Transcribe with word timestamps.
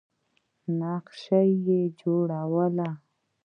نقشې 0.79 1.41
یې 1.65 1.79
جوړولې. 1.99 2.89